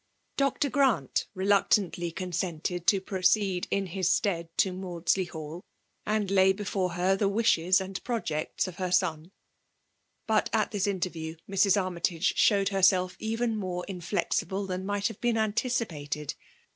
Dr. 0.35 0.71
GnuQit 0.71 1.25
re* 1.35 1.45
luctantly 1.45 2.15
consented 2.15 2.87
to 2.87 2.99
proceed 2.99 3.67
in 3.69 3.85
his 3.85 4.11
stead 4.11 4.49
to 4.57 4.73
Maudsley 4.73 5.25
Hall, 5.25 5.61
and 6.07 6.31
lay 6.31 6.53
before 6.53 6.93
her 6.93 7.15
the 7.15 7.29
wishei 7.29 7.67
ftnd 7.67 8.03
projects 8.03 8.67
of 8.67 8.77
her 8.77 8.91
son. 8.91 9.31
But 10.25 10.49
at 10.53 10.71
this 10.71 10.87
interview 10.87 11.35
Mrs. 11.47 11.79
Armytage 11.79 12.35
showed 12.35 12.69
herself 12.69 13.15
even 13.19 13.55
more 13.55 13.85
inflexible 13.87 14.67
t}ian 14.67 14.87
might 14.87 15.07
have 15.07 15.21
been 15.21 15.37
anticipated. 15.37 16.33